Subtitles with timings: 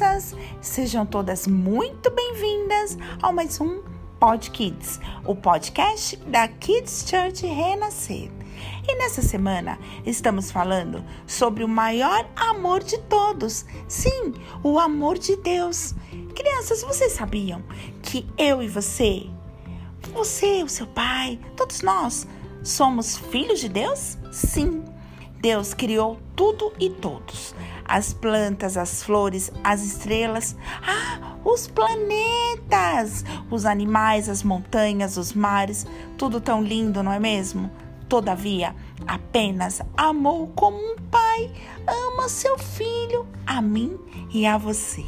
[0.00, 0.34] crianças!
[0.62, 3.82] Sejam todas muito bem-vindas ao mais um
[4.18, 8.30] Pod Kids, o podcast da Kids Church Renascer.
[8.88, 13.66] E nessa semana estamos falando sobre o maior amor de todos.
[13.86, 14.32] Sim,
[14.62, 15.94] o amor de Deus.
[16.34, 17.62] Crianças, vocês sabiam
[18.02, 19.26] que eu e você,
[20.14, 22.26] você, o seu pai, todos nós,
[22.64, 24.16] somos filhos de Deus?
[24.32, 24.82] Sim.
[25.42, 27.54] Deus criou tudo e todos
[27.90, 35.84] as plantas, as flores, as estrelas, ah, os planetas, os animais, as montanhas, os mares,
[36.16, 37.68] tudo tão lindo, não é mesmo?
[38.08, 38.76] Todavia,
[39.08, 41.52] apenas amou como um pai
[41.84, 43.98] ama seu filho, a mim
[44.32, 45.04] e a você,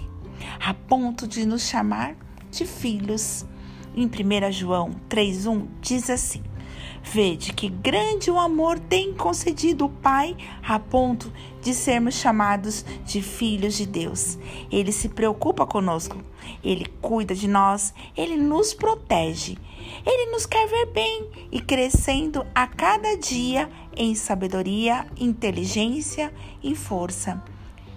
[0.61, 2.17] a ponto de nos chamar
[2.51, 3.47] de filhos.
[3.95, 6.43] Em 1 João 3,1 diz assim:
[7.05, 11.30] Vede que grande o amor tem concedido o Pai a ponto
[11.61, 14.39] de sermos chamados de filhos de Deus.
[14.70, 16.17] Ele se preocupa conosco,
[16.62, 19.59] ele cuida de nós, ele nos protege.
[20.06, 27.42] Ele nos quer ver bem e crescendo a cada dia em sabedoria, inteligência e força.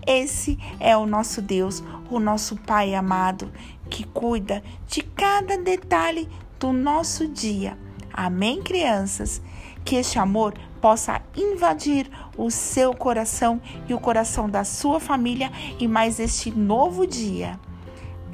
[0.06, 3.52] Esse é o nosso Deus, o nosso Pai amado,
[3.90, 6.28] que cuida de cada detalhe
[6.60, 7.85] do nosso dia
[8.18, 9.42] Amém, crianças?
[9.84, 15.88] Que este amor possa invadir o seu coração e o coração da sua família em
[15.88, 17.60] mais este novo dia.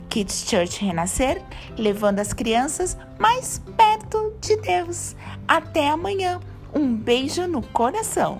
[0.07, 1.41] Kids Church Renascer,
[1.75, 5.15] levando as crianças mais perto de Deus.
[5.47, 6.39] Até amanhã.
[6.73, 8.39] Um beijo no coração.